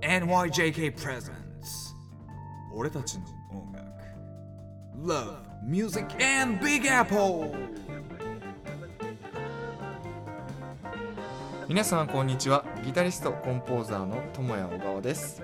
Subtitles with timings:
[0.00, 1.94] NYJK Presents
[2.74, 3.86] 俺たちの音楽
[5.02, 6.06] Love, Music
[6.40, 7.52] and Big Apple
[11.68, 15.42] 皆さんこんにちはギタリストコンポーザーの友谷小川です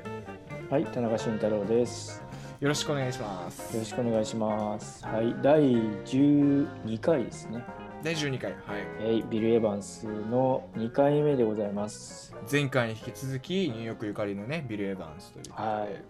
[0.71, 2.23] はい、田中俊太郎です。
[2.59, 5.05] よろしくお願いしますよろしくお願いします。
[5.05, 7.63] はい、第12回ですね。
[8.05, 8.61] 第12回はい。
[9.01, 12.35] えービル・エヴァンスの2回目でございます。
[12.51, 16.05] 前回に引き続きニューヨークゆかりのねビル・エヴァンスというはい。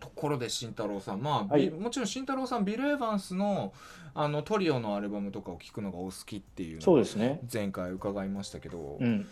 [0.00, 1.20] ところで慎太郎さん。
[1.22, 1.68] まあ、はい。
[1.68, 3.74] ビもちろん慎太郎さんビル・エヴァンスの
[4.14, 7.40] あのトリオのアルバムとかを聴くのがお好きっていうそうですね。
[7.52, 9.26] 前回伺いましたけど、うん。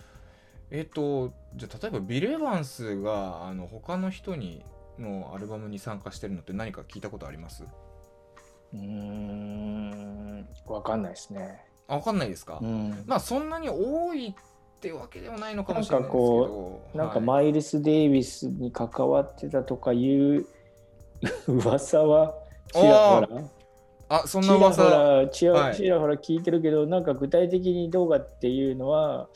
[0.71, 4.63] えっ、とじゃあ例えばビル・エヴァンスがあの他の人に
[4.99, 7.65] のアルバムに参加してるのって何か聞いたことあります？
[8.75, 11.65] うーん、わかんないですね。
[11.87, 13.05] あ分かんないですか、うん。
[13.07, 14.35] まあそんなに多いっ
[14.81, 16.81] てわけではないのかもしれないですけなんど。
[16.95, 17.25] なんかはい。
[17.25, 20.47] マイルス・デイビスに関わってたとかいう
[21.47, 22.35] 噂は
[22.73, 23.29] ちらほら。
[24.09, 24.85] あそんな噂。
[24.85, 25.77] らちら,、はい。
[25.77, 29.29] ちらほら聞いてるけど、なんか具体的にどうかっていうのは、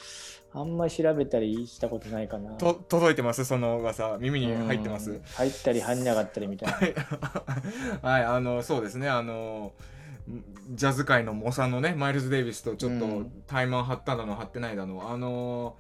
[0.52, 2.52] あんまり調べたりしたことないかな。
[2.52, 3.44] と届いてます？
[3.44, 4.16] その噂。
[4.18, 5.10] 耳に入ってます？
[5.10, 5.22] うん。
[5.22, 6.77] 入ったり入んなかったりみたいな。
[6.77, 6.94] はい。
[8.02, 9.08] はいあのそうですね。
[9.08, 9.72] あの
[10.70, 13.42] ジャズ界の猛者のねマイルズ・デイビスとちょっとうん。
[13.46, 15.10] タイマン張っただの張ってないだの。
[15.10, 15.77] あの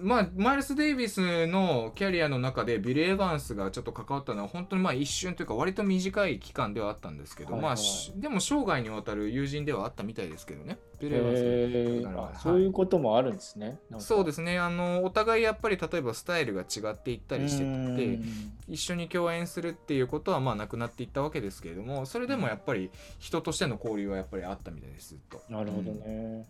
[0.00, 7.70] まあマイルス・デイビスのキャリアの中でビル・エヴァンスがちょっと関わったのは本当にまあ一瞬というか割と短い期間ではあったんですけど、はいはい。
[7.70, 13.78] まあしでも生涯にわたる友人ではあったみたいですけどねビル・エヴァンスへだからーあそういうこともあるんですね。
[13.98, 14.58] そうですすね。
[14.58, 17.64] あのお互いやっぱり例えばスタイルが違っていったりして
[17.96, 18.20] て
[18.68, 25.42] 一緒に共演するっていうことはまあなくなっていったわけですけれどもそれでもやっぱり人としての交流はやっぱりあったみたいですずっと。
[25.48, 25.98] なるほどうん。
[26.00, 26.46] ね。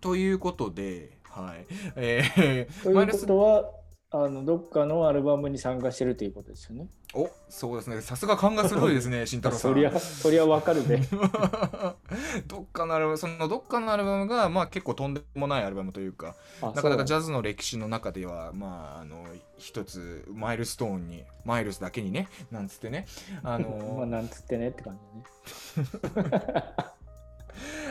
[0.00, 1.66] ということで、はい
[1.96, 3.70] えーというこマイルスとは
[4.14, 6.86] あのどっかのアルバムに参加してるということですよね。
[7.14, 9.72] おそうですねさすが勘が鋭いですね 慎太郎さん。
[9.72, 10.98] そりゃそりゃわかるべ。
[12.46, 19.24] どっかのアルバムそのどっかのアルバムがまあ結構とんでもないアルバムというかあなかなかジャズの歴史の中ではまああの
[19.56, 23.06] 一つマイルストーンにマイルスだけにねなんつってね
[23.42, 24.98] あの まあなんつってねって感
[25.74, 26.42] じだね。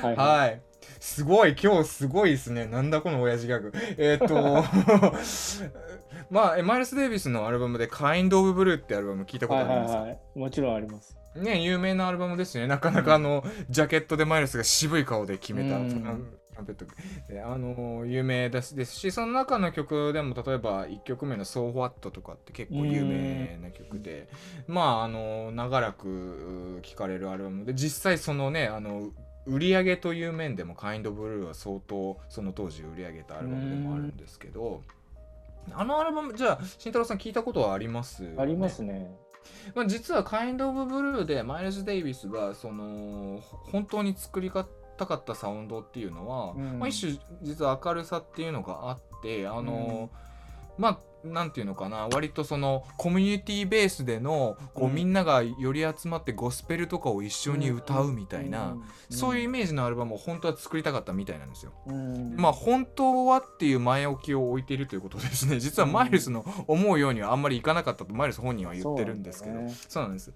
[0.03, 0.62] はい、はい。
[1.00, 2.66] すごい、今日すごいですね。
[2.66, 3.72] なんだこの親父ギャグ。
[3.97, 4.64] えーっと、
[6.30, 10.19] まあ、えマイルス・デイビスのアルバムで Kind of Blue ってアルバム聞いたことはいあります、はいはい。
[10.36, 11.18] もちろんあります。
[11.36, 12.68] ね、有名なアルバムですね。
[12.68, 16.86] なかなかあの、ジャケットでマイルスが渋い顔で決めたうんトランペット
[17.28, 24.30] であの有名ですですしその中の曲でも例えば1曲目の「So What」とかって結構有名な曲で
[24.68, 29.12] まああの長らく聴かれるアルバムで実際そのねあの
[29.46, 34.81] 売り上げという面でも「Kind of Blue」は相当その当時売り上げたアルバムでもあるんですけど
[35.74, 39.16] あのアルバムじゃあ慎太郎さん聞いたことはあります、ありますね？
[39.75, 43.40] まあ、実は「Kind of Blue」でマイルズ・デイビスがその
[43.72, 50.09] 本当に作りたかったサウンドっていうのは、うんまあ、一種実は明るさっていうのがあってあの、
[50.78, 54.95] まあなんていうのかな割とそのコミュニティベースでのこう、うん。
[54.95, 58.75] みんながより集まってゴスペルとかを一緒に歌うみたいな、
[59.09, 61.73] そういうイメージのアルバムを本当は作りたかったみたいなんですよ。
[61.87, 62.35] うん。
[62.35, 65.59] まあ本当はっていう前置きを置いているということですね。
[65.61, 69.59] 実はマイルスの思うようにはあんまりいかなかったとマイルス本人は言ってるんですけど。
[69.88, 70.33] そうなんです。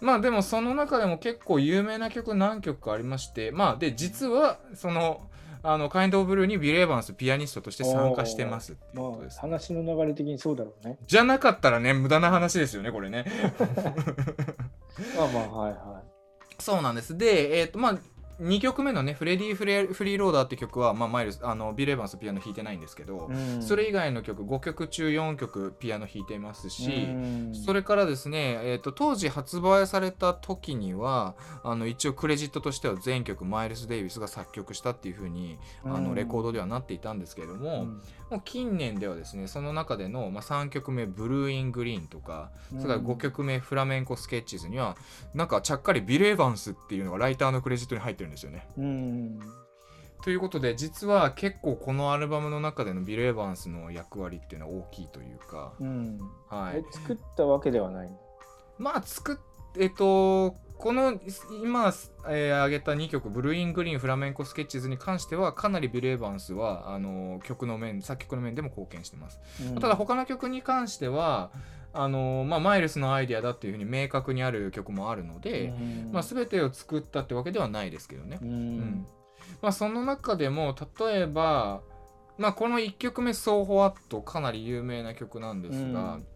[0.00, 5.28] まあでもその中でも結構有名な曲何曲かありましてまあで実はその
[5.62, 10.98] あのカインド・オブ・ブルーにビル・エヴァンスピアニストとして参加してますっていうまあことです、話の流れ的にそうだろうね。
[11.06, 13.24] じゃなかったらね無駄な話ですよねこれね。
[15.16, 16.02] まあまあはいは
[16.58, 17.16] そうなんです。
[17.16, 17.98] でえっ、とまあ
[18.40, 23.34] 2曲目のね「フレディ・フレフリーローダー」って曲は、まあ、マイルスあのビル・エヴァンスピアノ弾いてないんですけど、い。
[23.34, 23.62] うん。
[23.62, 27.16] それ以外の曲5曲中4曲ピアノ弾いていますし、う
[27.50, 27.54] ん。
[27.54, 31.34] それからですね、えー、と当時発売された時には
[31.64, 36.04] あの一応クレジットとしては全曲マイルス・デイビスが作曲したっていう風にあうん。
[36.04, 38.02] のレコードではなっていたんですけれども、うん。
[38.30, 44.96] もう近年ではですねその中での、まあ、3曲目「ブルー・イン・グリーン」とか、それから5曲目「フラメンコ・スケッチーズ」には
[45.34, 48.66] なんかちゃっかりビル・エヴァンスっていうのがライターのクレジットに入ってるんですよね。
[48.76, 49.40] うん。
[50.22, 56.18] ということで実は結構このアルバムの中でのビル・エヴァンスの役割っていうのは大きいというか、うん。
[56.48, 58.10] はいえ、作ったわけではない。
[58.78, 59.36] まあ作っ
[59.78, 61.20] えっとこの
[61.62, 61.92] 今、
[62.28, 69.80] えー挙げた2曲「ブルーイン・グリーン」「フラメンコ・スケッチーズ」に関してはかなりビル・エヴァンスはあの曲の面作曲の面でも貢献してます、うん。
[69.80, 71.50] ただ他の曲に関しては
[71.92, 76.10] あの、まあ、マイルスのアイデアだっていうふうに明確にある曲もあるので、うん。
[76.12, 78.78] まあ、全てを作ったってわけではないですけどね、ううん。
[78.78, 79.06] ん。
[79.60, 81.80] まあ、その中でも例えば
[82.36, 86.26] まあこの1曲目「So What」かなり有名な曲なんですが、うん。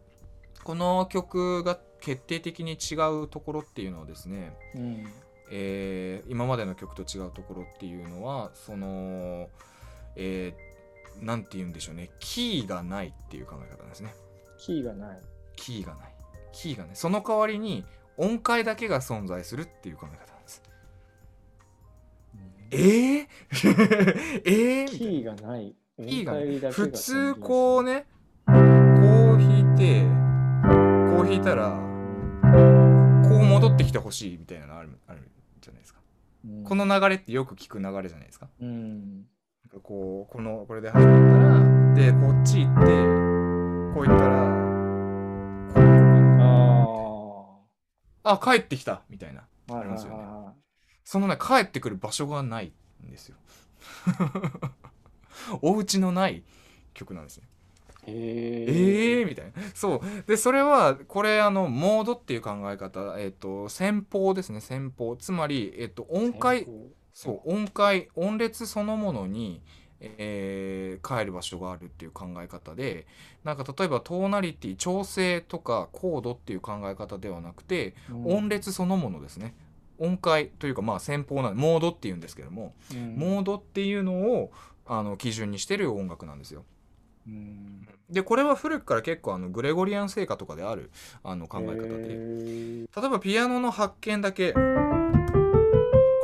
[0.64, 5.06] この曲が決定的に違うところっていうのはですね、うん。
[5.50, 9.49] えー今までの曲と違うところっていうのはその、
[10.16, 10.72] えー
[11.20, 12.10] なんて言うんでしょうね。
[12.20, 14.14] キーがないっていう考え方ですね。
[14.58, 15.20] キーがない。
[15.56, 16.14] キーがない。
[16.52, 16.96] キーがない。
[16.96, 17.84] その代わりに
[18.16, 20.62] 音階だけが存在するっていう考え方なんです。
[22.70, 23.26] えー、
[24.44, 25.75] えー、キーがない。
[25.98, 28.06] キーがね音階だけが普通こうね
[28.46, 28.55] こう
[29.38, 30.02] 弾いて
[31.14, 31.91] こう弾いたら
[33.92, 35.30] きてほしいみたいなのあるある
[35.60, 36.00] じゃないですか、
[36.46, 36.64] うん。
[36.64, 38.48] この流れってよく聞く流れじゃないですか。
[38.60, 39.18] うん。
[39.18, 39.24] なん
[39.70, 42.86] かこうこのこれで始まったらでこっち行って
[43.94, 44.40] こう行ったら
[45.68, 46.42] こうこうかな。
[48.24, 49.42] ああ帰ってきたみたいな。
[49.70, 49.82] あ。
[49.82, 50.22] りますよね。
[50.22, 50.54] は
[51.04, 52.72] そのね帰ってくる場所がない
[53.06, 53.36] んですよ。
[55.60, 56.44] お家のない
[56.94, 57.48] 曲なんですね
[58.06, 58.66] え。
[58.69, 59.52] ええー、みたいな。
[59.75, 60.00] そう。
[60.26, 65.16] でそれはこれあのモードっていう考え方えっ、と先方ですね先方。
[65.16, 66.66] つまり、えっと音階
[67.12, 69.62] そう音階音列そのものに、
[70.00, 73.06] えー帰る場所があるっていう考え方で
[73.44, 77.94] なんか例えばトーナリティ調整とかコードっていう考え方ではなくて、
[78.25, 79.55] 音列そのものですね。
[79.98, 83.16] 音階というかまあ先方なモードっていうんですけども、うん。
[83.16, 84.52] モードっていうのを
[84.87, 86.64] あの基準にしてる音楽なんですよ。
[87.26, 87.88] うん。
[88.10, 90.90] でこれは古くから結構あのグレゴリアン聖歌とかである
[91.22, 91.78] あの考え方で。
[91.78, 94.52] へ例ーえばピアノの発見だけ。
[94.52, 94.58] こ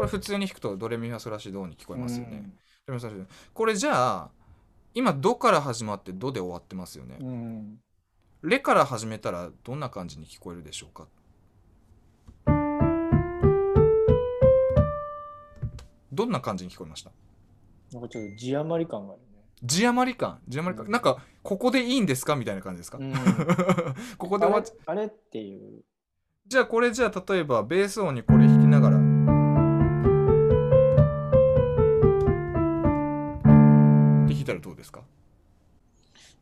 [0.02, 2.52] れ普通に弾くとドレミファソラシドに聞こえますよね。
[3.52, 4.30] これじゃあ
[4.94, 7.16] 今ドから始まってドで終わってますよね。
[7.20, 7.24] う。
[7.24, 7.80] ん。
[8.42, 11.06] レから始めたらどんな感じに聞こえるでしょうか。
[16.12, 17.10] どんな感じに聞こえました？
[17.92, 19.22] なんかちょっと字余り感がある
[19.62, 20.92] 字余り感字余り感、うん。
[20.92, 22.36] なんかここでいいんですか？
[22.36, 23.14] みたいな感じですか、ね。
[24.18, 25.82] ここで終わっちあれっていう。
[26.46, 28.96] じゃあこれじゃあ例えばベース音にこれ弾きながら。
[28.96, 29.00] っ
[34.28, 35.02] て弾いたらどうですか？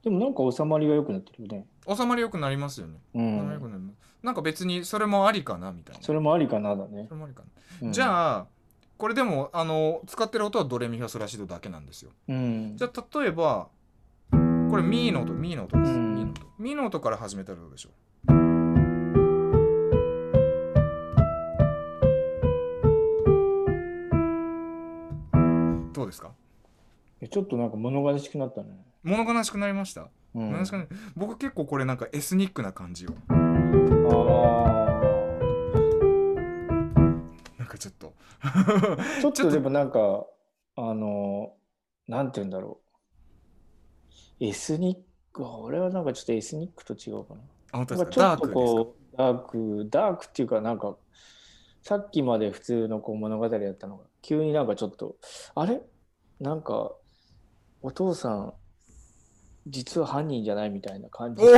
[0.02, 1.66] でもなんか収まりが良くなってるよね。
[1.88, 3.96] 収まりよくなりますよね、うん。
[4.22, 6.02] なんか別にそれもありかなみたいな。
[6.02, 7.06] それもありかなだね。
[7.08, 7.14] そ。
[7.14, 7.48] れもありかな、
[7.82, 7.92] うん。
[7.92, 8.46] じゃあ
[8.98, 12.12] これでもあの使ってる音はドレミファソラシドだけなんですよ。
[12.28, 12.76] うん。
[12.76, 12.84] じ。
[12.84, 13.68] ゃあ例えば
[14.30, 14.36] こ
[14.76, 16.14] れミーの音ミーの音です、うん。
[16.14, 17.92] ミーの音ミーの音から始めたらどうでしょう？
[25.92, 26.30] どうですか？
[27.20, 28.68] えちょっとなんか物悲しくなったね。
[29.02, 30.46] 物悲しくなりました、うん。
[30.46, 34.85] 物悲しくな僕結構これなんかエスニックな感じをあな
[39.20, 40.26] ちょっととでもなんか、
[40.76, 41.54] あの、
[42.06, 42.80] なんて言うんだろ
[44.40, 44.44] う。
[44.44, 44.98] エスニッ
[45.32, 47.40] ク、俺はなんかちょっとエスニックと違うかな。
[47.72, 48.10] あ本当ですか？
[48.12, 50.96] ちょっとこう、ダーク、ダークっていうかなんか、
[51.82, 55.16] さっきまで普通のこう物語だったのが、急になんかちょっと、
[55.54, 55.80] あれ？
[56.40, 56.92] なんか、
[57.82, 58.54] お父さん、
[59.66, 61.42] 実は犯人じゃないみたいな感じ。
[61.42, 61.50] おお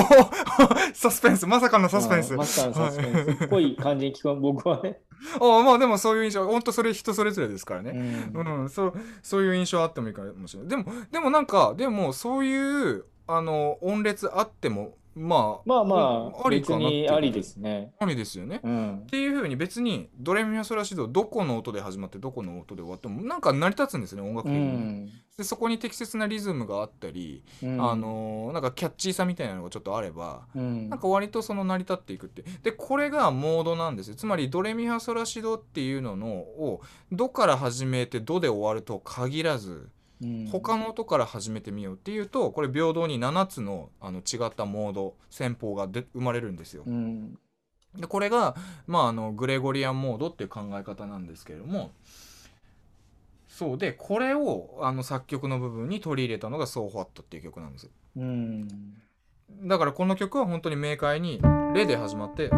[0.94, 2.34] サスペンスまさかのサスペンス。
[2.34, 3.44] まさかのサスペンス。
[3.44, 5.00] っぽい感じに聞こえ僕はね。
[5.40, 8.60] ああまあでもそういう印象本当それ人それぞれですからね、うん。
[8.62, 10.68] うん、そうそういう印象あってもいいかもしれない。
[10.70, 15.96] でもでもなんかでもそういうあの音列あってもまあまあま
[16.34, 17.92] あ、あり別かなっていうにありですね。
[17.98, 19.06] ありですよね、っうん。
[19.10, 25.10] ていうふうに別にドレミファソラシドどこの音で始まってどこの音で終わってもなんか成り立つんですよね音楽う的に、ん。
[25.36, 27.90] でそこに適切なリズムがあったり、うん。
[27.90, 32.44] あ、のなんかキャッチーさみたいなのがちょっとあればうん、なんか割とその成り立っていくって。
[32.62, 34.14] でこれがモードなんですよ。
[34.14, 36.80] つまりドレミファソラシドっていうののを
[37.12, 39.90] ドから始めてドで終わると限らず
[40.22, 46.90] うん、他の音から始めてみようっていうとこれ平等に7つのあの違ったモード戦法がで生まれるんですよう。
[46.90, 47.38] ん。
[47.96, 48.56] でこれが、
[48.86, 51.90] まあ、あのグレゴリアンモードっていう考え方なんですけれども
[53.48, 57.90] そうでこれをあの作曲の部分に取り入れたのが「So What」っていう曲なんですよ。
[58.16, 58.68] うん。
[59.64, 61.40] だからこの曲は本当に明快に
[61.74, 62.48] 「レ」で始まってっ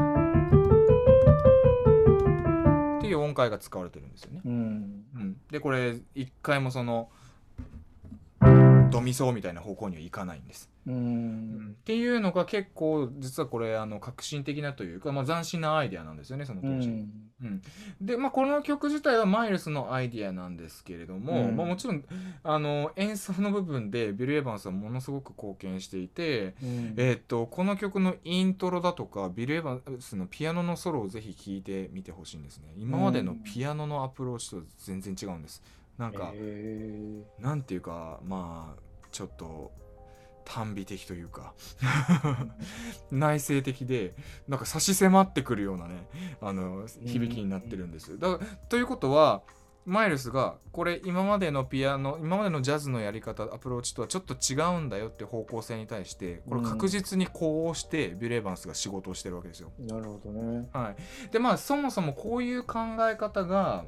[3.01, 4.43] ていう音階が使われてるんですよね。
[4.45, 5.05] うん。
[5.15, 7.09] うん、でこれ一回もその
[8.91, 10.71] ドミソみたいな方向にはいかないんです。
[10.87, 11.77] ううんん。
[11.81, 16.89] っていうのが結構実はこれあの革新的なというか、まあ、斬新なアイデアなんですよねその当時。
[16.89, 16.95] うん。
[17.43, 17.63] うん
[18.01, 22.05] で、まあ、この曲自体はマイルスのアイディアなんですけれども、うんまあ、もちろん
[22.43, 35.63] あの演奏の部分でビル・エヴァンスはものすごく貢献していて、うんえーっとこの曲のイントロだとかビル・エヴァンスのピアノのソロをぜひ聴いてみてほしいんですね今までのピアノのアプローチと全然違うんです
[36.01, 38.81] なんか、へなんていうかまあ
[39.13, 39.71] ちょっと
[40.47, 41.53] 短美的というか
[43.13, 44.15] 内省的で
[44.49, 46.09] なんか差し迫ってくるようなね
[46.41, 48.19] あの響きになってるんです。
[48.19, 48.39] だ
[48.71, 49.43] ということは
[49.85, 59.71] マイルスがこれ今までのピアノ今までのジャズのやり方アプローチとはちょっと違うんだよって方向性に対してこれ確実にこうしてビュレーバンスが仕事をしてるわけですよ。
[59.79, 60.69] なるほどね。
[60.73, 60.95] は
[61.29, 62.79] い、でまあそもそもこういう考
[63.11, 63.85] え方が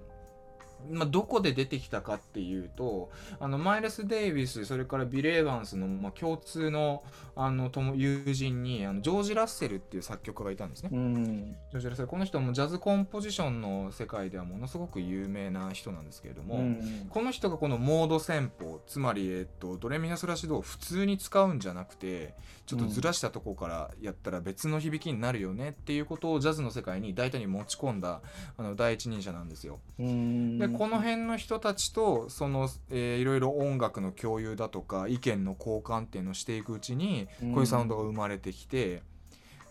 [0.90, 3.10] まあ、どこで出てきたかっていうと
[3.40, 7.02] あのマイルス・デイビスそれからビル・エヴァンスの、まあ、共通の
[7.34, 10.90] あの友友人にあのジョージ・ラッセルっていう作曲家がいたんですね。
[10.92, 11.56] うん。
[11.70, 22.34] ジョージ・ラッセルこの人もジャズコンポジションの世界ではものすごく有名な人なんですけれども、うんこの人がこのモード戦法つまり、えっと、ドレミファソラシドを普通に使うんじゃなくて
[22.66, 28.20] ちょっとずらしたとこからやったら別の響きになるよねっていうことをジャズの世界に大胆に持ち込んだ
[28.56, 29.80] あの第一人者なんですよ。
[29.98, 30.58] うん。
[30.58, 39.02] でこの辺の人たちとその、えーいろいろ音楽の共有だとか意見の交換っていうのをしていくうちにこういうサウンドが生まれてきて、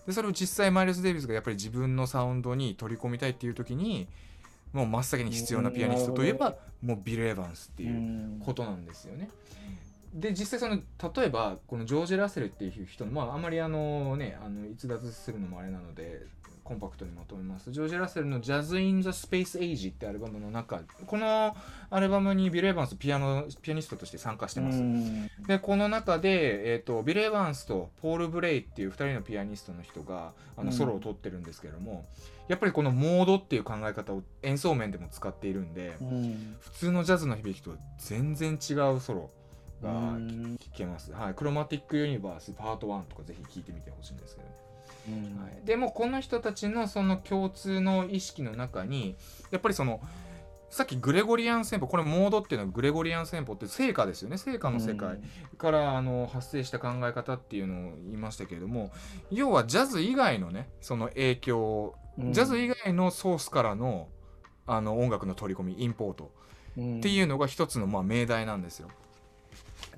[0.05, 4.08] でそれを実際マイルス・デイビスがやっぱり自分のサウンドに取り込みたいっていう時に
[4.74, 9.29] もう真っ先に必要なピアニストといえばもうビル・エヴァンスっていううんことなんですよね。
[10.13, 10.81] で実際その
[11.15, 16.25] 例えばこのジョージ・ラッセルっていう人のまああんまりあのねあの逸脱するのもあれなので
[16.71, 21.53] コンパクトにまとめますジョージ・ラッセルの「Jazz in the Space Age」ってアルバムの中この
[21.89, 24.79] アルバムにビル・エヴァンスピアノピアニストとして参加してます。
[24.79, 32.05] うんでこの中で、えー、とビル・エヴァンスとポール・ブレイっていう2人のピアニストの人があうんのソロを取ってるんですけども、
[32.47, 39.29] やっぱりこのモードっていう考え方を演奏面でも使っているんで、うん普通のジャズの響きと全然違うソロ
[39.83, 41.11] がうん聞けます。
[41.11, 44.50] はい、クロマティック・ユニバースパート1とかぜひ聴いてみてほしいんですけどね。
[45.08, 45.41] うん。
[45.41, 49.15] はい、でもこの人たちのその共通の意識の中に
[49.51, 50.01] やっぱりその
[50.72, 54.38] さっきグレゴリアン戦法これモードっていうのはグレゴリアン戦法って聖歌ですよね。
[54.38, 55.20] 聖歌の世界
[55.58, 58.91] からあの発生した考え方っていうのを言いましたけれども
[59.29, 64.08] 要はジャズ以外のねその影響ジャズ以外のソースからの
[64.65, 66.31] あの音楽の取り込みインポート
[66.77, 68.88] うんっていうのが一つのまあ命題なんですよ。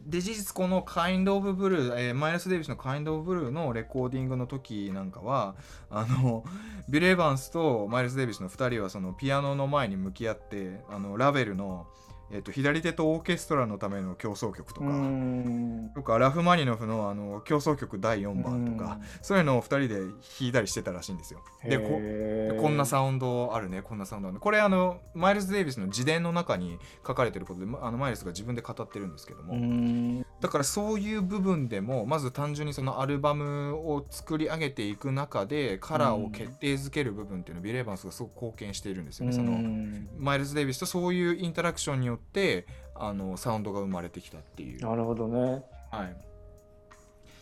[0.05, 5.55] で事実この「Kind of Blue」えーマイルス・デイビスの「カインドオブブルー」のレコーディングの時なんかは
[5.89, 6.43] あの
[6.89, 11.87] ビル・エヴァンスとマイルス・デイビスの2人はそのピアノの前に向き合ってあのラベルの、
[12.33, 14.87] えっと左手とオーケストラのための競争曲とか。
[14.87, 15.91] うん。
[15.93, 21.41] とかラフマニノフのあの競争曲第4番とか、そういうのを2人で弾いたりしてたらしいんですよ。
[21.63, 24.39] でこんなサウンドあるねこんなサウンドあるね。
[24.39, 39.31] これあのマイルス・デイビスの自伝の中に書かれてることでまあのマイルスが自分で語ってるんですけども、うんだからそういう部分でもまず単純にそのアルバムを作り上げていく中でカラーを決定づける部分っていうのをビレーバンスがすごく貢献しているんですよね。
[39.31, 44.81] そのうんマイルス・デイビスとそういうインタラクションによってあのサウンドが生まれてきたっていう。
[44.81, 45.63] なるほどね。
[45.91, 46.17] はい、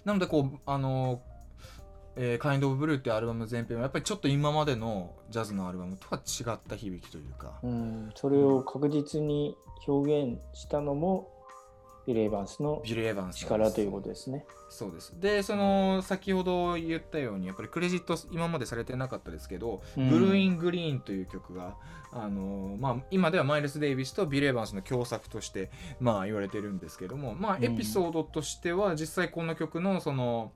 [0.05, 1.23] なのでこうあの
[2.15, 9.55] えー、Kind of Blue っていうアルバム全編はやっぱりちょっと今までのジャズのアルバムとは違った響きというか、うん、それを確実に
[9.87, 11.40] 表現したのも
[12.05, 13.39] ビレーバンスのビル・エヴァンスなんです。
[13.45, 14.45] 力ということですね。
[14.69, 15.19] そうです。
[15.19, 20.09] でその先ほど言ったようにやっぱりクレジット今までされてなかったですけど「うん。
[20.09, 21.77] ブルーイン・グリーン」という曲が、
[22.11, 27.63] あのまあ、今ではマイルス・デイビスとビル・エヴァンスの共作として、まあ、言われてるんですけども、まあ、うん。
[27.63, 30.51] エピソードとしては実際この曲のその、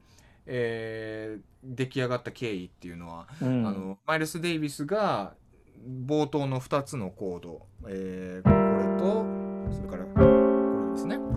[0.45, 3.65] えー出来上がった経緯っていうのは、うん。
[3.65, 5.33] あのマイルス・デイビスが
[6.05, 10.34] 冒頭の2つのコード、えーこれとそれから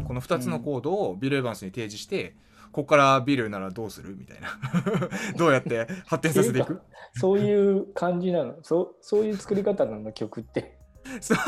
[0.09, 2.35] この2つのコードをビル・エヴァンスに提示して、
[2.73, 4.49] ここからビルならどうするみたいな。
[5.37, 6.81] どうやって発展させていく？
[7.15, 8.55] そういう感じなの。
[8.63, 10.79] そうそういう作り方なの曲って。
[11.21, 11.39] そう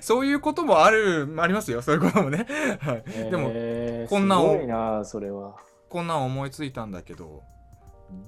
[0.00, 1.82] そういうこともあるありますよ。
[1.82, 2.46] そういうこともね、
[2.80, 5.56] はい、でもえーこんなんをすごいなそれは。
[5.88, 7.42] こんなん思いついたんだけど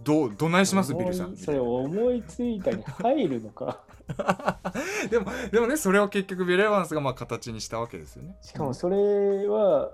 [0.04, 0.94] どうどないします？
[0.94, 3.80] ビルさんそれ思いついたに入るのか。
[5.10, 9.92] でもでもねそれを結局ビル・エヴァンスがまあ形にしたわけですよねしかもそれははい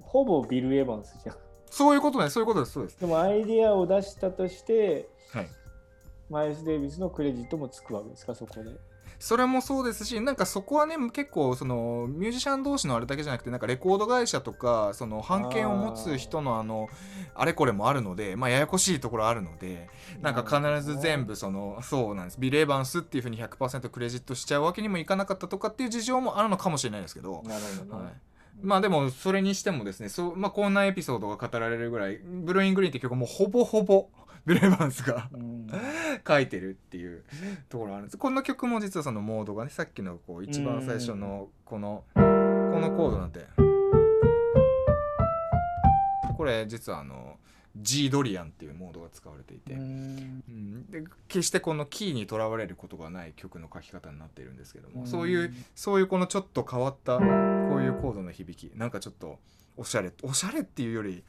[0.00, 1.36] ほぼビル・エヴァンスじゃん。
[1.70, 5.48] そういうことねそういうことですそうですでもアイディアを出したとしてはい
[6.28, 8.70] マイルス・デイビスのクレジットもつくわけですかそこで。
[9.18, 16.88] それもそうですしなんかそこはね結構そのミュージシャン同士のあれだけじゃなくてなんかレコード会社とかその版権を持つ人のあの
[17.34, 19.88] あれこれもあるのでまあややこしいところあるので
[20.20, 22.40] なんか必ず全部そのそうなんです。
[22.40, 28.04] ビレーバンスっていうふうに100%クレジットしちゃうわけにもいかなかったとかっていう事情もあるのかもしれないですけど、なるほどね。
[28.04, 28.12] はい、
[28.62, 34.08] まあでもそれにしてもですねそう、まあ、こんなエピソードが語られるぐらい「ブルーイングリーン」って曲はもうほぼほぼ
[34.46, 35.66] ビレーバンスがうん。
[36.26, 37.24] 書いてるっていう
[37.68, 38.18] ところあるんです。
[38.18, 43.46] この曲も実はそのモードがねさっきのこう一番最初のこのこのコードなんて。
[46.36, 47.36] これ実はあの
[47.76, 50.42] G ドリアンっていうモードが使われていて、うん。
[50.48, 50.90] うん。
[50.90, 55.06] で決してこのキーにとらわれることがない曲の書き方になっているんですけども、うん。
[55.06, 57.26] そういうそういうこのちょっと変わったこう
[57.82, 59.38] いうコードの響きなんかちょっと
[59.76, 61.22] おしゃれおしゃれっていうより、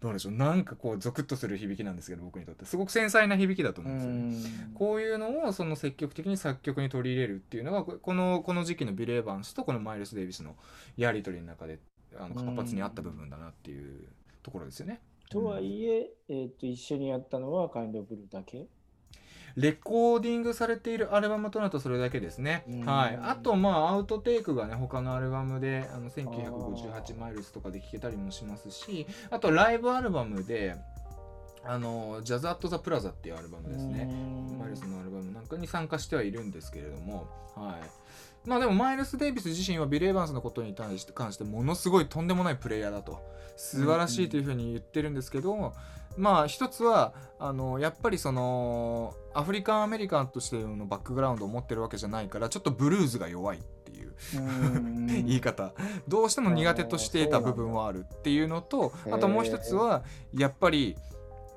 [0.00, 4.70] どうでしょうなんかこうゾクッとする響きなんですけど僕にとってすごく繊細な響きだと思うんですよね。
[4.74, 10.54] こういうのをその積極的に作曲に取り入れるっていうのがここのこの時期のビル・エヴァンスとこのマイルス・デイビスの
[10.96, 11.78] やり取りの中で
[12.18, 14.08] あの活発にあった部分だなっていう
[14.42, 15.00] ところですよね。
[15.30, 18.66] とはいえ、えー、と一緒にやったのはカインドブルーだけ？
[19.56, 22.64] レコーディングされているアルバムとなるとそれだけですね。
[22.68, 23.18] うんはい。
[23.22, 30.76] あとまあアウトテイクがね他のアルバムであの1958マイルスとかで聴けたりもしますし、あとライブアルバムで
[31.64, 34.08] あのジャズ・アット・ザ・プラザっていうアルバムですね。
[34.10, 38.48] うんマイルスのアルバムなんかに参加してはいるんですけれども、はい。
[38.48, 43.20] まあでもマイルス・デイビス自身はビル・エヴァンスのことに対して関してものすごいとんでもないプレイヤーだと
[43.56, 45.72] 素晴らしいというふうに言ってるんですけど、
[46.16, 55.06] まあ一つはあのやっぱりそのアフリカンアメリカンとしてのバックグラウンドを持ってるわけじゃないからちょっとブルーズが弱いっていううん。
[55.26, 55.72] 言い方。
[56.08, 60.96] どうしても苦手としていた部分はあるっていうのとあともう一つはやっぱり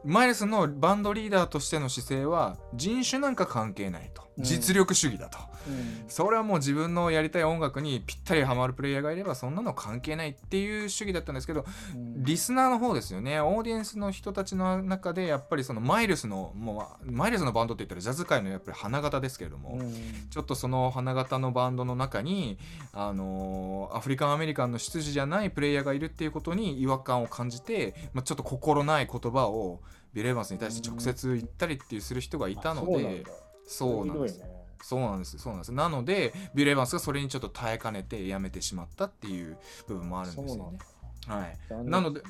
[0.03, 4.23] マイルスのバンドリーダーとしての姿勢は人種なんか関係ないと。
[4.23, 6.09] うん実力主義だと、うん。
[6.09, 11.65] それはもう自分のやりたい音楽にぴったりハマるプレイヤーがいればそんなの関係ないっていう主義だったんですけど
[11.95, 12.23] うん。
[12.23, 13.39] リスナーの方ですよね。
[13.41, 19.93] オーディエンスの人たちの中でやっぱりそのマイルスのもうマイルスのバンドって言ったらジャズ界のやっぱり花形ですけれども、うん。
[20.29, 22.57] ちょっとその花形のバンドの中に、
[22.93, 29.81] あのーアフリカンアメリカンの出自じゃないプレイヤーがいるっていうことに違和感を感じて、まあ、ちょっと心ない言葉を
[30.13, 33.23] ビレーバンスに対して直接言ったりっていうする人がいたので、
[33.69, 34.41] そうなんです。
[34.81, 35.37] そうなんです。
[35.37, 35.71] そうなんです。
[35.71, 39.57] なのでビル・エヴァンスがそれにちょっと耐えかねてやめてしまったっていう
[39.87, 40.79] 部分もあるんですよね。
[41.27, 41.57] はい。
[41.85, 42.21] なので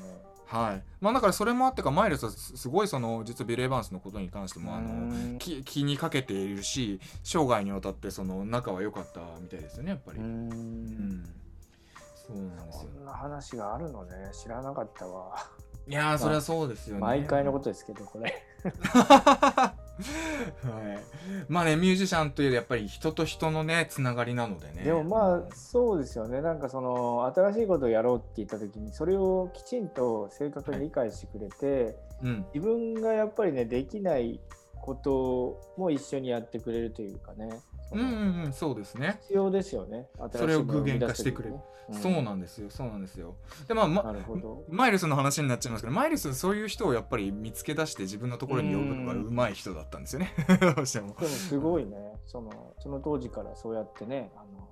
[0.46, 0.82] はい。
[1.00, 5.38] まあ、だからそれもあってかマイルスはすすごいその実はビル・エヴァンスのことに関してもあのうん。
[5.38, 10.18] 気気にかけているし生涯にわたってその仲は良かったみたいですよねやっぱり。
[10.18, 10.48] ううん。
[10.48, 11.24] ん。
[12.26, 12.90] そうなんですよ。
[12.96, 14.12] こんな話があるのね。
[14.32, 15.36] 知らなかったわ
[15.90, 17.00] いやーそれはそうですよね。
[17.00, 18.44] 毎回のことですけどこれ。
[18.70, 19.74] は
[20.96, 24.84] い、まあねミュージシャンというよりやっぱり人と人のねつながりなのでね。
[24.84, 26.40] でもまあそうですよね。
[26.42, 32.46] なんかその新しいことをやろうって言った時にそれをきちんと正確に理解してくれて、うん。
[32.54, 34.40] 自分がやっぱりねできない
[34.80, 37.60] ことも一緒にやってくれるというかね。
[37.92, 40.08] うんうんうんそうですね、必要ですよね。
[40.32, 41.56] それを具現化してくれる、
[41.92, 42.70] そうななんですよ。
[42.70, 43.34] そうなんですよ。
[43.66, 44.14] でまあま
[44.68, 50.32] マイルスの話になっちゃいますけどマイルスそういう人をやっぱり見つけ出して自分のところに呼ぶのがうまい人だったんですよね。
[50.76, 51.08] どうしても。
[51.14, 51.96] でもすごいね。
[52.26, 54.69] そのその当時からそうやってねあの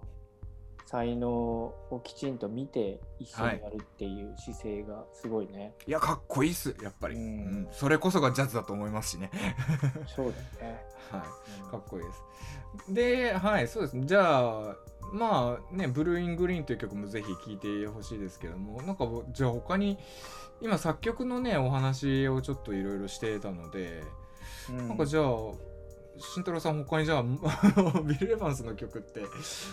[0.91, 7.23] 才能をきちんと見て一緒にやるっていう姿勢がすごいね、いやかっこいいっすやっぱり、うん。
[7.23, 7.69] うん。
[7.73, 9.31] それこそがジャズだと思いますしね。
[10.17, 11.23] そうだよね、 はい。
[11.63, 11.71] うん。
[11.71, 12.95] かっこいいです。
[12.95, 14.07] で、はい、そうですね。
[14.07, 14.77] じゃあ、
[15.13, 19.99] まあね、ブルーイングリーンという曲もぜひ聴いてほしいですけども、なんか、じゃあ他に、
[20.63, 24.03] 今作曲のね、お話をちょっといろいろしてたので、
[24.71, 24.89] うん。
[24.89, 25.25] なんかじゃあ、
[26.19, 27.23] 慎太郎さん他にじゃあ、
[28.03, 29.23] ビル・エヴァンスの曲って、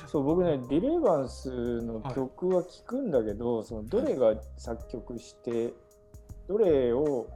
[0.08, 5.74] そう僕ねディレイバンスの曲は聴くんだけど、そのどれが作曲して
[6.48, 7.28] どれを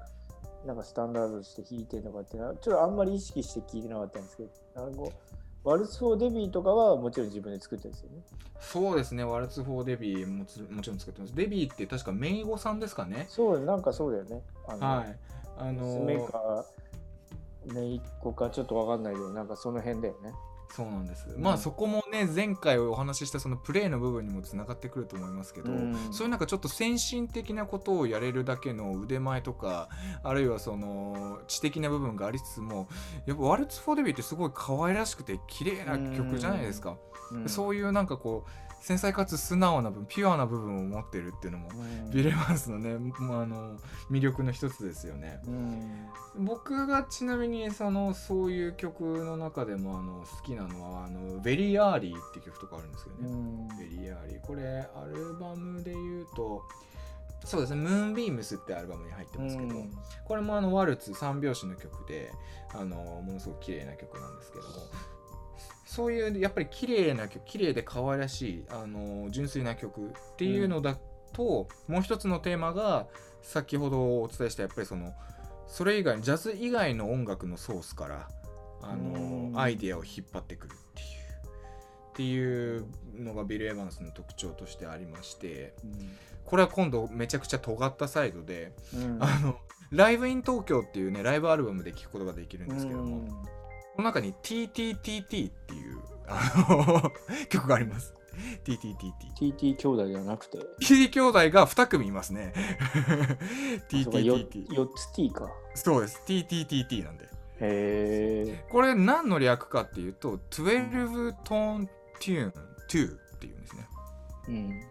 [0.66, 5.14] なんかスタンダードとして弾いてるのかっていうのはちょっとあんまり意識して聴いてなかったんですけどなんかこ
[5.64, 8.24] う Waltz for Debbyとかはもちろん自分で作ってるんですよね。
[8.62, 11.36] そうですね、 Waltz for Debbyもつもちろん作ってます。
[11.36, 13.26] デビーって確か姪御さんですかね。
[13.30, 14.42] そうなんかそうだよね。
[14.68, 15.20] あのはい。
[15.58, 16.66] あの娘か
[17.66, 20.34] 姪っ子かちょっと分かんないけどなんかその辺だよね。
[20.72, 21.28] そうなんです。
[21.28, 21.42] ん。
[21.42, 25.96] まあそこもね前回お話ししたそのプレイの部分にもつながってくると思いますけど、うん。
[26.12, 29.90] そういうなんかちょっと先進的なことをやれるだけの腕前とか
[30.24, 32.88] あるいはその知的な部分がありつつも
[33.26, 36.98] やっぱ「ワルツ・フォー・デビー」ってすごい可愛らしくて綺麗な曲じゃないですか、
[37.32, 37.50] うん。
[37.50, 38.50] そういうなんかこう
[38.82, 42.12] 繊細かつ素直な部分ピュアな部分を持ってるっていうのも、うん。
[42.12, 43.78] ビル・エヴァンスのね、まあ、あの
[44.10, 45.42] 魅力の一つですよね。
[45.46, 46.46] うん。
[46.46, 53.68] 僕がちなみにそのそういう曲の中でもあの好きなのは「あの Very Early」って曲とかあるんですけどね、うん。
[53.78, 56.64] Very Early これアルバムで言うと
[57.46, 59.92] そうですね「ムーンビームス」ってアルバムに入ってますけど、うん。
[60.26, 62.32] これもあのワルツ三拍子の曲で
[62.74, 64.70] あのものすごく綺麗な曲なんですけども
[65.86, 70.98] そういうやっぱり綺麗な曲綺麗で可愛らしいあの純粋な曲っていうのだ
[71.34, 73.08] と、もう一つのテーマが
[73.42, 75.14] 先ほどお伝えしたやっぱりその
[75.68, 78.28] それ以外ジャズ以外の音楽のソースから
[78.82, 81.10] あの、うんアイディアを引っ張ってくるっていう
[82.10, 82.86] っていう
[83.18, 89.58] のがビル・エヴァンスの特徴としてありましてうんこれは今度めちゃくちゃ尖ったサイドで、うんあの
[89.92, 97.12] ライブイン東京っていうねライブアルバムで聴くことができるんですけども、うんこの中に TTTT っていうあの
[97.50, 98.14] 曲があります。
[98.64, 99.12] TTTT。
[99.38, 102.54] TT 兄弟じゃなくて？TT 兄弟が2組いますね。
[103.90, 104.68] TTTT。
[104.70, 106.22] 4つ T かそうです。
[106.26, 107.28] TTTT なんで。
[107.62, 111.88] へえこれ何の略かっていうと、12 Tone
[112.20, 112.52] Tune
[112.90, 113.88] 2っていうんですね。
[114.48, 114.82] うん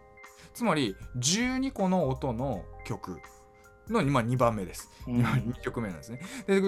[0.55, 3.21] つまり12個の音の曲
[3.89, 4.91] の今2番目です。
[5.07, 6.21] うん2曲目なんですね。
[6.47, 6.61] で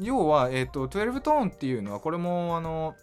[0.00, 2.94] 要は、えー、と12トーンっていうのはこれもあの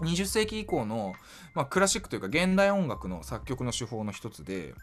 [0.00, 1.14] 20世紀以降の、
[1.54, 4.74] まあ、クラシックというか現代音楽の作曲の手法の一つで、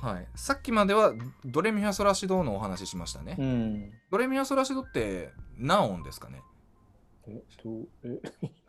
[0.00, 1.12] はい、さっきまでは
[1.44, 3.36] ドレミファソラシドのお話ししましたね。
[3.38, 6.42] うんドレミファソラシドって何音ですかね？
[7.26, 7.68] えっと
[8.04, 8.20] え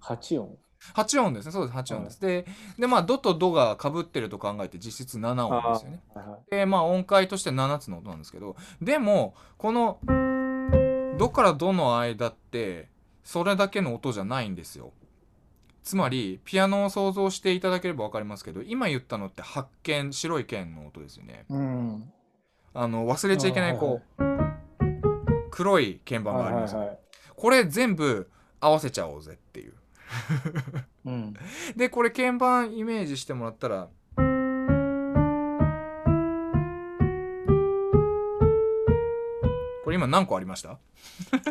[0.00, 0.58] 8音
[0.94, 1.52] ？8音ですね。
[1.52, 2.20] そうです、8音です。
[2.20, 2.46] で、
[2.78, 6.02] でまあ、ドとドが被ってると考えて実質7音ですよね。
[6.14, 9.98] はいはいでまあ音階として7つの音なんですけどでもこの
[11.18, 12.88] 「ド」から「ド」の間って
[13.24, 14.92] それだけの音じゃないんですよ。
[15.82, 21.44] つまりピアノを想像していただければ分かりますけど今言ったのって白鍵白い鍵の音ですよね。
[21.48, 22.12] うん
[22.72, 24.24] あの忘れちゃいけないこう
[25.50, 27.04] 黒い鍵盤がありますよはいはいはい
[27.36, 29.74] これ全部合わせちゃおうぜっていう。
[31.06, 31.34] うん
[31.76, 33.88] でこれ鍵盤イメージしてもらったら
[39.94, 40.78] れ今何個ありました？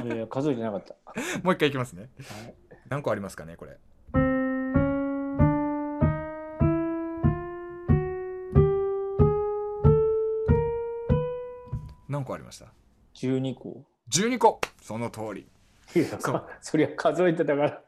[0.03, 0.95] いや数えてなかった。
[1.43, 2.10] もう一回いきますね。
[2.19, 2.56] はい。
[2.89, 3.77] 何個ありますかねこれ。
[12.10, 12.67] 何個ありました
[13.15, 14.62] ？12個 ?12 個。
[14.82, 15.47] その通り。
[15.95, 17.69] いやそそりゃ数えてたから。
[17.69, 17.82] っ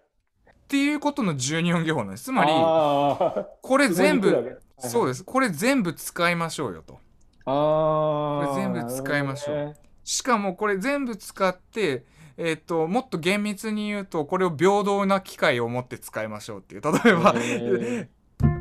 [0.68, 2.26] ていうことの12音技法なんです。
[2.26, 5.24] つまりあこれ全部部そうです。
[5.24, 7.00] これ全部使いましょうよと。
[7.46, 12.06] ああこれ全部使いましょうしかもこれ全部使って、
[12.38, 16.82] えっともっと厳密に言うとこれを平等な機械を持って使いましょうっていう。
[16.82, 18.08] 例えば、へ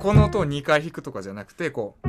[0.00, 2.08] この音を2回弾くとかじゃなくてこう。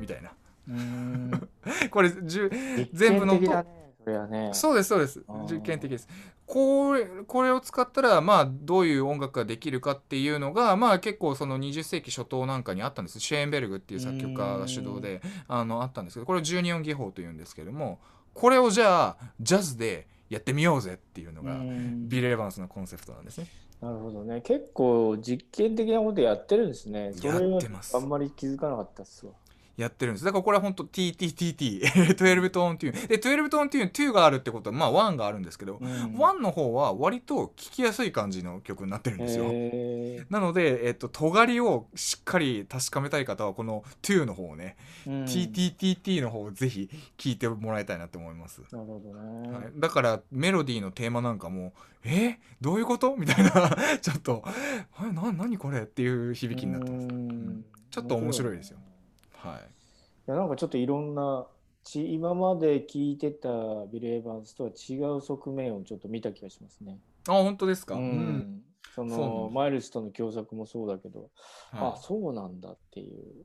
[0.00, 0.32] みたいな。
[1.92, 3.42] これ全部の音。
[3.42, 3.64] 実験
[4.06, 4.50] 的だね。
[4.54, 5.22] そうですそうです。
[5.50, 6.08] 実験的です
[6.48, 13.20] これこれを使ったらまあどういう音楽ができるかっていうのがまあ結構その20世紀初頭なんかにあったんです。
[13.20, 18.00] シェーンベルグっていう作曲家が主導であのあったんですけどこれを12音技法というんですけども
[18.32, 22.08] これをじゃあジャズでやってみようぜっていうのがうん。
[22.08, 23.46] ビル・エヴァンスのコンセプトなんですね。
[23.82, 24.40] なるほどね。
[24.40, 27.12] 結構実験的なことやってるんですね。
[27.14, 29.32] それあんまり気づかなかったっすわ
[29.78, 30.24] やってるんです。
[30.24, 33.06] だからこれは本当 TTTT、12 トーンテューン。
[33.06, 39.44] で、12トーンテューン、2があるってことは、まあ1があるんですけど、うん1の方は割と聴きやすい感じの曲になってるんですよ。
[39.50, 48.62] へなので、えっと、尖りをしっかり確かめたい方は、この2の方をね、ーうん TTTT の方をぜひ聴いてもらいたいなと思います。
[48.72, 51.72] なるほどね、はい、だからメロディーのテーマなんかも
[52.04, 52.38] 「え？
[52.60, 53.50] どういうこと?」みたいな
[54.02, 54.42] ちょっと
[55.00, 57.06] 「えな何これ?」っていう響きになってます。
[57.06, 58.78] うんちょっと面白いですよ。
[59.48, 59.60] はい。
[59.60, 61.46] いやなんかちょっといろんな
[61.84, 63.48] ち今まで聞いてた
[63.90, 66.98] ビル・エヴァンスとは違う側面をちょっと見た気がしますね。
[67.28, 68.62] あ本当ですか、ううん。
[68.96, 71.30] うなんですのマイルスとの共作もそうだけど、はい。
[71.94, 73.44] あそうなんだっていう。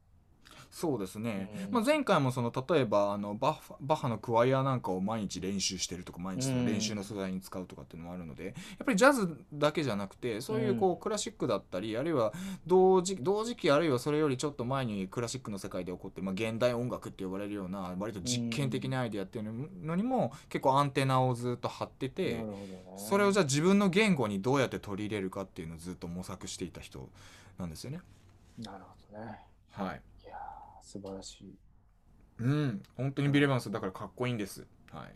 [0.73, 1.71] そうですね、うん。
[1.71, 12.33] まあ、前回もその例えばあのバッバッハのクワイアなんかを毎日練習してるとか毎日その練習の素材に使うとかっていうのもあるので、やっぱりジャズだけじゃなくてそういうこうクラシックだったりあるいは
[12.65, 22.45] 同時同時期あるいはそれよりちょっと前にクラシックの世界で起こってる、まあ、現代音楽って呼ばれるような割と実験的なアイデアっていうのにも結構アンテナをずっと張っててね。
[22.97, 27.09] それをじゃあ自分の言語にどうやって取り入れるかっていうのをずっと模索していた人
[27.59, 27.99] なんですよね。
[28.57, 29.39] なるほどね。
[29.71, 30.01] はい
[30.93, 31.55] 素晴らしい。
[32.39, 34.67] うん、本当にビレバンスだからかっこいいんです。
[34.91, 35.15] はい。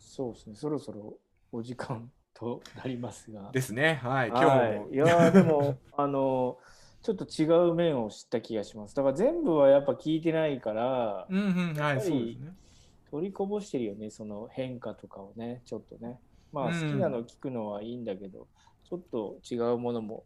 [0.00, 0.56] そうですね。
[0.56, 1.16] そろそろ
[1.52, 3.52] お時間となりますが。
[3.52, 4.00] ですね。
[4.02, 4.28] はい。
[4.30, 4.50] 今日も。
[4.50, 6.58] はい、いやーでも あの
[7.02, 8.96] ちょっと違う面を知った気がします。
[8.96, 12.52] だから全部はやっぱ聞いてないから、うんうん、はい、そうですね。
[13.12, 16.18] 取りこぼしてるよね、その変化とかをね、ちょっとね。
[16.52, 18.48] まあうん好きなの聞くのはいいんだけど、
[18.82, 20.24] ちょっと違うものも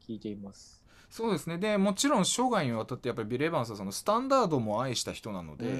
[0.00, 0.85] 聞いています。
[1.10, 1.58] そうですね。
[1.58, 5.70] で、もちろん生涯にわたってやっぱりビレバンスはそのスタンダードも愛した人なので、う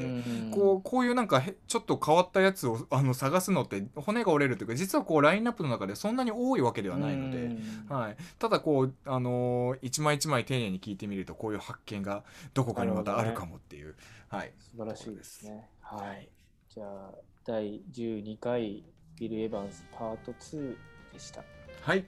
[0.48, 13.94] んこうこういうなんかへちょっと変わったやつをあの探すのって骨が折れるというか実はこうラインナップの中でそんなに多いわけではないので、うんはい、ただこう、あのー一枚一枚丁寧に聞いてみるとこういう発見がどこかにまたあるかもっていう、
[14.28, 15.68] はい、素晴らしいですね。
[15.80, 16.28] はい。
[16.68, 18.84] じゃあ、第12回
[19.18, 20.76] ビル・エヴァンスパート2
[21.12, 21.42] でした。
[21.82, 22.04] はい、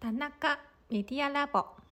[0.00, 0.58] 田中
[0.90, 1.83] メディアラボ。